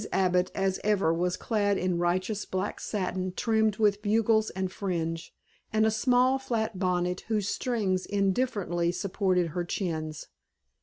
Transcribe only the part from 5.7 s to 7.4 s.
and a small flat bonnet